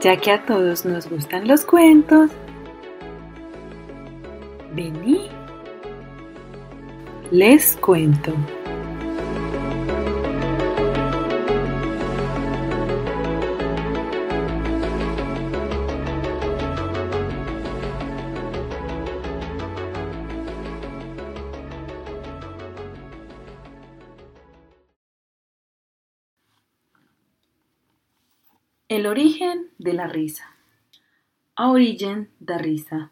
[0.00, 2.30] Ya que a todos nos gustan los cuentos,
[4.72, 5.28] vení,
[7.30, 8.32] les cuento.
[29.00, 30.54] El origen de la risa.
[31.56, 33.10] A origen da risa.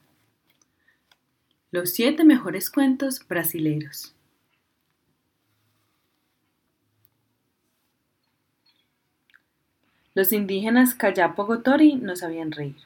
[1.71, 4.15] Los siete mejores cuentos brasileiros.
[10.13, 12.77] Los indígenas Cayapo Gotori no sabían reír.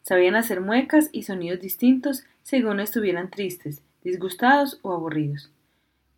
[0.00, 5.50] Sabían hacer muecas y sonidos distintos según estuvieran tristes, disgustados o aburridos.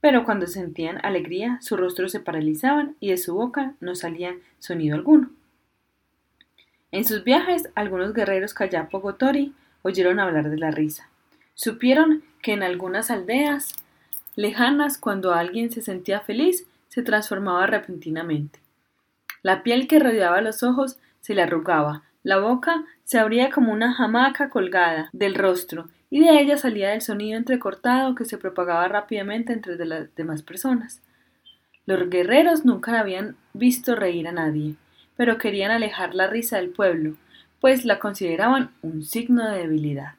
[0.01, 4.95] Pero cuando sentían alegría, sus rostros se paralizaban y de su boca no salía sonido
[4.95, 5.33] alguno.
[6.93, 11.09] En sus viajes, algunos guerreros Cayapo Gotori oyeron hablar de la risa.
[11.55, 13.73] Supieron que en algunas aldeas
[14.37, 18.61] lejanas, cuando alguien se sentía feliz, se transformaba repentinamente.
[19.43, 23.97] La piel que rodeaba los ojos se le arrugaba, la boca se abría como una
[23.97, 29.55] hamaca colgada del rostro, y de ella salía el sonido entrecortado que se propagaba rápidamente
[29.55, 31.01] entre las demás personas.
[31.87, 34.77] Los guerreros nunca habían visto reír a nadie
[35.17, 37.17] pero querían alejar la risa del pueblo,
[37.61, 40.15] pues la consideraban un signo de debilidad.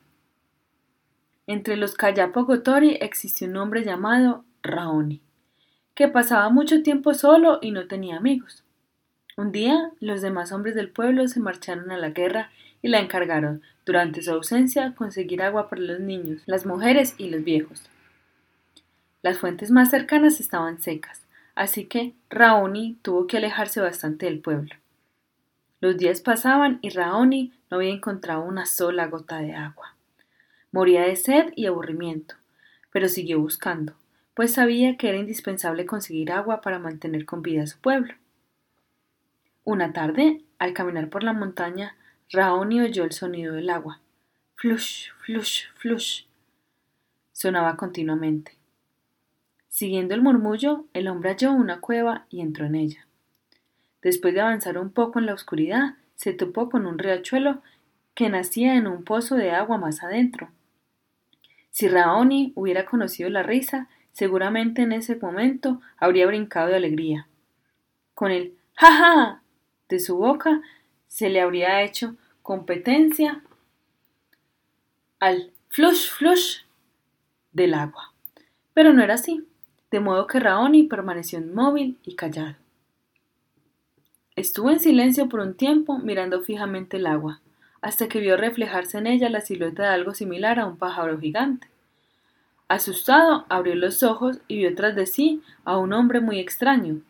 [1.46, 5.20] Entre los Cayapo Gotori existió un hombre llamado Raoni,
[5.94, 8.64] que pasaba mucho tiempo solo y no tenía amigos.
[9.36, 12.50] Un día los demás hombres del pueblo se marcharon a la guerra
[12.82, 17.44] y la encargaron, durante su ausencia, conseguir agua para los niños, las mujeres y los
[17.44, 17.84] viejos.
[19.22, 21.22] Las fuentes más cercanas estaban secas,
[21.56, 24.76] así que Raoni tuvo que alejarse bastante del pueblo.
[25.84, 29.98] Los días pasaban y Raoni no había encontrado una sola gota de agua.
[30.72, 32.36] Moría de sed y aburrimiento,
[32.94, 33.94] pero siguió buscando,
[34.34, 38.14] pues sabía que era indispensable conseguir agua para mantener con vida a su pueblo.
[39.66, 41.98] Una tarde, al caminar por la montaña,
[42.32, 44.00] Raoni oyó el sonido del agua.
[44.56, 46.24] Flush, flush, flush.
[47.34, 48.58] Sonaba continuamente.
[49.68, 53.06] Siguiendo el murmullo, el hombre halló una cueva y entró en ella.
[54.04, 57.62] Después de avanzar un poco en la oscuridad, se topó con un riachuelo
[58.14, 60.50] que nacía en un pozo de agua más adentro.
[61.72, 67.28] Si Raoni hubiera conocido la risa, seguramente en ese momento habría brincado de alegría.
[68.14, 69.42] Con el ¡ja ja!
[69.90, 70.62] de su boca
[71.08, 73.42] se le habría hecho competencia
[75.20, 76.58] al flush flush
[77.54, 78.14] del agua.
[78.74, 79.48] Pero no era así,
[79.92, 82.63] de modo que Raoni permaneció inmóvil y callado.
[84.36, 87.42] Estuvo en silencio por un tiempo mirando fijamente el agua,
[87.82, 91.68] hasta que vio reflejarse en ella la silueta de algo similar a un pájaro gigante.
[92.68, 97.02] Asustado, abrió los ojos y vio tras de sí a un hombre muy extraño.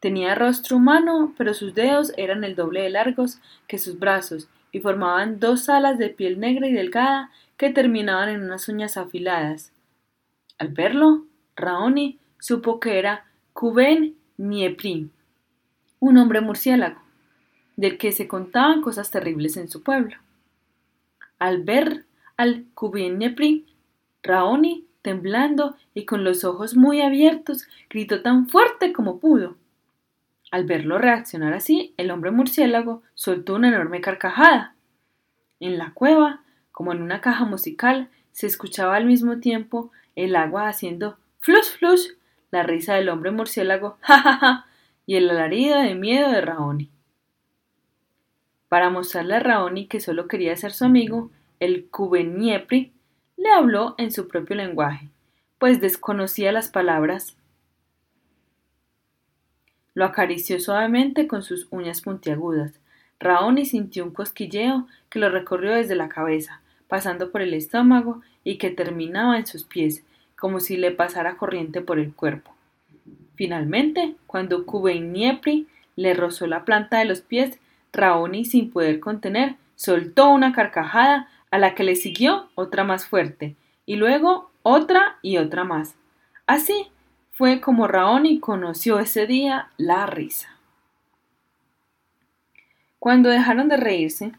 [0.00, 3.38] Tenía rostro humano, pero sus dedos eran el doble de largos
[3.68, 8.42] que sus brazos y formaban dos alas de piel negra y delgada que terminaban en
[8.42, 9.72] unas uñas afiladas.
[10.58, 15.10] Al verlo, Raoni supo que era Kuben Niepri,
[16.00, 17.00] un hombre murciélago,
[17.76, 20.16] del que se contaban cosas terribles en su pueblo.
[21.38, 22.04] Al ver
[22.36, 23.66] al Kubienepri,
[24.22, 29.56] Raoni, temblando y con los ojos muy abiertos, gritó tan fuerte como pudo.
[30.50, 34.74] Al verlo reaccionar así, el hombre murciélago soltó una enorme carcajada.
[35.60, 36.42] En la cueva,
[36.72, 42.08] como en una caja musical, se escuchaba al mismo tiempo el agua haciendo flush flush,
[42.50, 44.66] la risa del hombre murciélago, ja ja ja,
[45.08, 46.90] y el alarido de miedo de Raoni.
[48.68, 52.92] Para mostrarle a Raoni que solo quería ser su amigo, el Cubeniepri
[53.38, 55.08] le habló en su propio lenguaje,
[55.58, 57.38] pues desconocía las palabras.
[59.94, 62.78] Lo acarició suavemente con sus uñas puntiagudas.
[63.18, 68.58] Raoni sintió un cosquilleo que lo recorrió desde la cabeza, pasando por el estómago y
[68.58, 70.04] que terminaba en sus pies,
[70.38, 72.57] como si le pasara corriente por el cuerpo.
[73.38, 77.60] Finalmente, cuando Niepri le rozó la planta de los pies,
[77.92, 83.54] Raoni, sin poder contener, soltó una carcajada a la que le siguió otra más fuerte,
[83.86, 85.94] y luego otra y otra más.
[86.48, 86.88] Así
[87.30, 90.56] fue como Raoni conoció ese día la risa.
[92.98, 94.32] Cuando dejaron de reírse,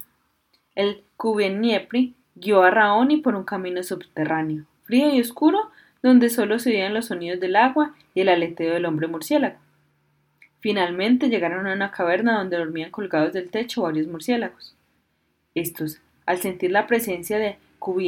[0.75, 1.06] el
[1.50, 6.94] Niepri guió a Raoni por un camino subterráneo, frío y oscuro, donde solo se oían
[6.94, 9.57] los sonidos del agua y el aleteo del hombre murciélago.
[10.60, 14.75] Finalmente llegaron a una caverna donde dormían colgados del techo varios murciélagos.
[15.56, 17.57] Estos, al sentir la presencia de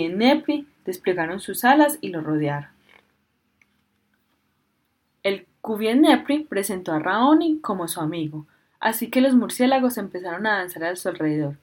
[0.09, 2.69] Nepri, desplegaron sus alas y lo rodearon.
[5.23, 5.47] El
[6.01, 8.47] Nepri presentó a Raoni como su amigo,
[8.79, 11.55] así que los murciélagos empezaron a danzar a su alrededor.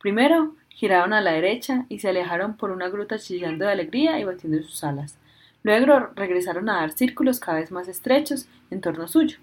[0.00, 4.24] Primero giraron a la derecha y se alejaron por una gruta chillando de alegría y
[4.24, 5.19] batiendo sus alas.
[5.62, 9.38] Luego regresaron a dar círculos cada vez más estrechos en torno suyo.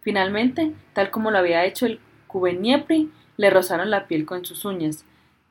[0.00, 5.04] Finalmente, tal como lo había hecho el Cubeniepri, le rozaron la piel con sus uñas.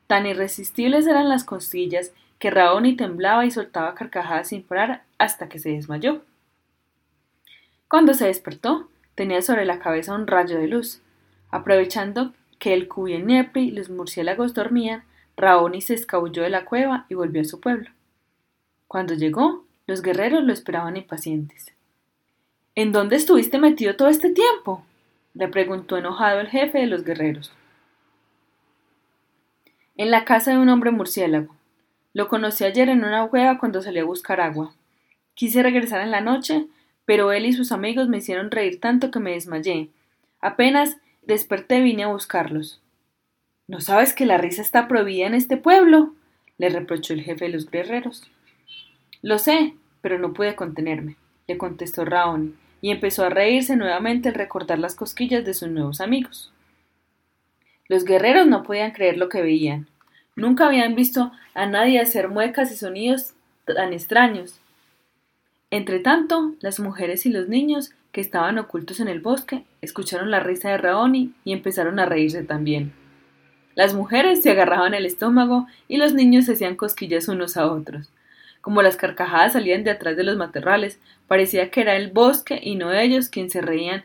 [0.06, 5.58] Tan irresistibles eran las costillas que Raoni temblaba y soltaba carcajadas sin parar hasta que
[5.58, 6.22] se desmayó.
[7.88, 11.02] Cuando se despertó, tenía sobre la cabeza un rayo de luz.
[11.50, 15.04] Aprovechando que el Cubeniepri y los murciélagos dormían,
[15.36, 17.90] Raoni se escabulló de la cueva y volvió a su pueblo.
[18.86, 21.72] Cuando llegó, los guerreros lo esperaban impacientes.
[22.74, 24.84] ¿En dónde estuviste metido todo este tiempo?
[25.32, 27.50] le preguntó enojado el jefe de los guerreros.
[29.96, 31.56] En la casa de un hombre murciélago.
[32.12, 34.74] Lo conocí ayer en una cueva cuando salí a buscar agua.
[35.32, 36.66] Quise regresar en la noche,
[37.06, 39.88] pero él y sus amigos me hicieron reír tanto que me desmayé.
[40.40, 42.82] Apenas desperté vine a buscarlos.
[43.66, 46.12] ¿No sabes que la risa está prohibida en este pueblo?
[46.58, 48.28] le reprochó el jefe de los guerreros.
[49.22, 51.16] Lo sé, pero no pude contenerme,
[51.46, 56.00] le contestó Raoni, y empezó a reírse nuevamente al recordar las cosquillas de sus nuevos
[56.00, 56.52] amigos.
[57.88, 59.88] Los guerreros no podían creer lo que veían.
[60.36, 63.32] Nunca habían visto a nadie hacer muecas y sonidos
[63.64, 64.60] tan extraños.
[65.70, 70.70] Entretanto, las mujeres y los niños, que estaban ocultos en el bosque, escucharon la risa
[70.70, 72.92] de Raoni y empezaron a reírse también.
[73.74, 78.10] Las mujeres se agarraban el estómago y los niños se hacían cosquillas unos a otros.
[78.68, 82.74] Como las carcajadas salían de atrás de los matorrales, parecía que era el bosque y
[82.74, 84.04] no ellos quienes se reían.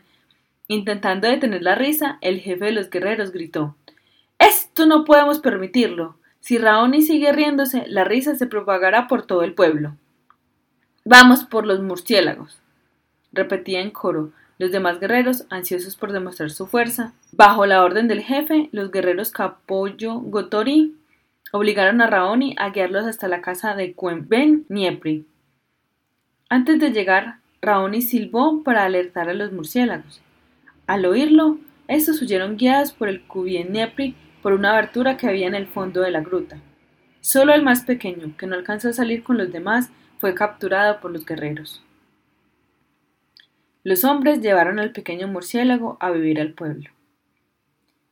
[0.68, 3.76] Intentando detener la risa, el jefe de los guerreros gritó
[4.38, 6.16] Esto no podemos permitirlo.
[6.40, 9.96] Si Raoni sigue riéndose, la risa se propagará por todo el pueblo.
[11.04, 12.56] Vamos por los murciélagos.
[13.34, 17.12] repetía en coro los demás guerreros, ansiosos por demostrar su fuerza.
[17.32, 20.94] Bajo la orden del jefe, los guerreros Capollo Gotori
[21.56, 23.94] obligaron a Raoni a guiarlos hasta la casa de
[24.26, 25.24] Ben Niepri.
[26.48, 30.20] Antes de llegar, Raoni silbó para alertar a los murciélagos.
[30.88, 35.54] Al oírlo, estos huyeron guiados por el Cubien Niepri por una abertura que había en
[35.54, 36.58] el fondo de la gruta.
[37.20, 41.12] Solo el más pequeño, que no alcanzó a salir con los demás, fue capturado por
[41.12, 41.84] los guerreros.
[43.84, 46.90] Los hombres llevaron al pequeño murciélago a vivir al pueblo.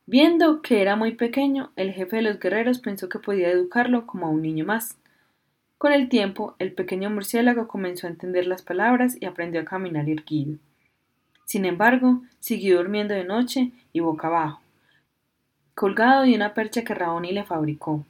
[0.05, 4.25] Viendo que era muy pequeño, el jefe de los guerreros pensó que podía educarlo como
[4.25, 4.97] a un niño más.
[5.77, 10.09] Con el tiempo, el pequeño murciélago comenzó a entender las palabras y aprendió a caminar
[10.09, 10.57] erguido.
[11.45, 14.61] Sin embargo, siguió durmiendo de noche y boca abajo,
[15.73, 18.05] colgado de una percha que Raoni le fabricó.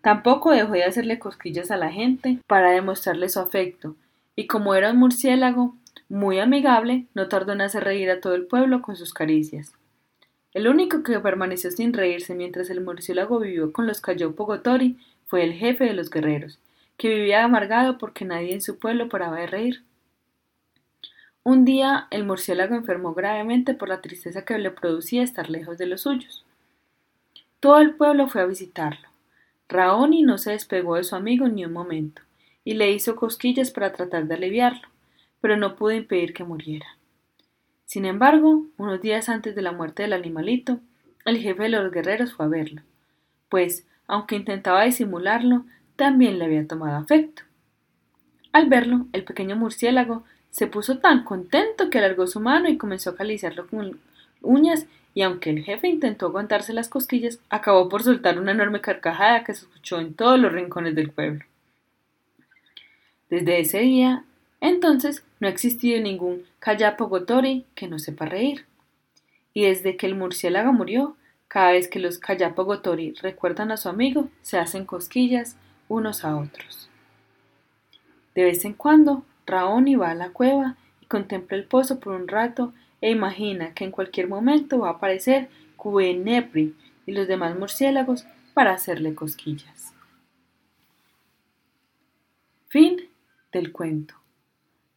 [0.00, 3.94] Tampoco dejó de hacerle cosquillas a la gente para demostrarle su afecto,
[4.34, 5.76] y como era un murciélago
[6.08, 9.72] muy amigable, no tardó en hacer reír a todo el pueblo con sus caricias.
[10.56, 14.96] El único que permaneció sin reírse mientras el murciélago vivió con los Cayó Pogotori
[15.26, 16.58] fue el jefe de los guerreros,
[16.96, 19.84] que vivía amargado porque nadie en su pueblo paraba de reír.
[21.42, 25.88] Un día el murciélago enfermó gravemente por la tristeza que le producía estar lejos de
[25.88, 26.46] los suyos.
[27.60, 29.08] Todo el pueblo fue a visitarlo.
[29.68, 32.22] Raoni no se despegó de su amigo ni un momento,
[32.64, 34.88] y le hizo cosquillas para tratar de aliviarlo,
[35.42, 36.95] pero no pudo impedir que muriera.
[37.86, 40.80] Sin embargo, unos días antes de la muerte del animalito,
[41.24, 42.82] el jefe de los guerreros fue a verlo,
[43.48, 45.64] pues, aunque intentaba disimularlo,
[45.94, 47.42] también le había tomado afecto.
[48.52, 53.10] Al verlo, el pequeño murciélago se puso tan contento que alargó su mano y comenzó
[53.10, 53.98] a acariciarlo con
[54.42, 59.44] uñas, y aunque el jefe intentó aguantarse las cosquillas, acabó por soltar una enorme carcajada
[59.44, 61.44] que se escuchó en todos los rincones del pueblo.
[63.30, 64.24] Desde ese día,
[64.60, 68.66] entonces no ha existido ningún Kayapo Gotori que no sepa reír.
[69.52, 71.16] Y desde que el murciélago murió,
[71.48, 75.56] cada vez que los Kayapo Gotori recuerdan a su amigo, se hacen cosquillas
[75.88, 76.88] unos a otros.
[78.34, 82.28] De vez en cuando, Raoni va a la cueva y contempla el pozo por un
[82.28, 86.74] rato e imagina que en cualquier momento va a aparecer Kuenepri
[87.06, 89.94] y los demás murciélagos para hacerle cosquillas.
[92.68, 93.08] Fin
[93.52, 94.25] del cuento.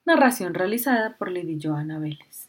[0.10, 2.49] Narración realizada por Lady Joana Vélez.